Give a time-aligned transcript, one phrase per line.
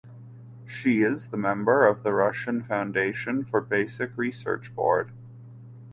[0.65, 5.11] She is the member of the Russian Foundation for Basic Research Board.